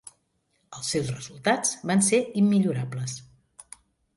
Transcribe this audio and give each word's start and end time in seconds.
Els 0.77 0.87
seus 0.95 1.11
resultats 1.17 1.75
van 1.91 2.01
ser 2.09 2.23
immillorables. 2.43 3.15